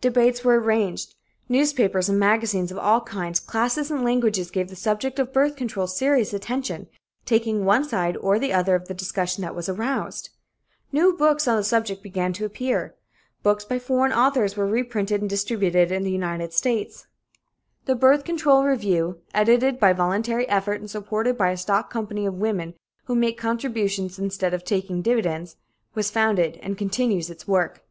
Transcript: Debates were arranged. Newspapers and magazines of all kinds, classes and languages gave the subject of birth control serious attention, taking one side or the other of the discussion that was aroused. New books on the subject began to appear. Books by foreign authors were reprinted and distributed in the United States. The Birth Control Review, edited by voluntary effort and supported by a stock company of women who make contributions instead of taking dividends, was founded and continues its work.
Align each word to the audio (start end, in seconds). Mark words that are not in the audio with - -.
Debates 0.00 0.44
were 0.44 0.60
arranged. 0.60 1.16
Newspapers 1.48 2.08
and 2.08 2.20
magazines 2.20 2.70
of 2.70 2.78
all 2.78 3.00
kinds, 3.00 3.40
classes 3.40 3.90
and 3.90 4.04
languages 4.04 4.48
gave 4.52 4.68
the 4.68 4.76
subject 4.76 5.18
of 5.18 5.32
birth 5.32 5.56
control 5.56 5.88
serious 5.88 6.32
attention, 6.32 6.86
taking 7.24 7.64
one 7.64 7.82
side 7.82 8.16
or 8.18 8.38
the 8.38 8.52
other 8.52 8.76
of 8.76 8.86
the 8.86 8.94
discussion 8.94 9.42
that 9.42 9.56
was 9.56 9.68
aroused. 9.68 10.30
New 10.92 11.12
books 11.16 11.48
on 11.48 11.56
the 11.56 11.64
subject 11.64 12.00
began 12.00 12.32
to 12.32 12.44
appear. 12.44 12.94
Books 13.42 13.64
by 13.64 13.80
foreign 13.80 14.12
authors 14.12 14.56
were 14.56 14.68
reprinted 14.68 15.20
and 15.20 15.28
distributed 15.28 15.90
in 15.90 16.04
the 16.04 16.12
United 16.12 16.52
States. 16.52 17.08
The 17.86 17.96
Birth 17.96 18.22
Control 18.22 18.62
Review, 18.62 19.18
edited 19.34 19.80
by 19.80 19.92
voluntary 19.92 20.48
effort 20.48 20.78
and 20.78 20.88
supported 20.88 21.36
by 21.36 21.50
a 21.50 21.56
stock 21.56 21.90
company 21.90 22.24
of 22.24 22.34
women 22.34 22.74
who 23.06 23.16
make 23.16 23.36
contributions 23.36 24.16
instead 24.16 24.54
of 24.54 24.62
taking 24.62 25.02
dividends, 25.02 25.56
was 25.92 26.08
founded 26.08 26.56
and 26.62 26.78
continues 26.78 27.30
its 27.30 27.48
work. 27.48 27.82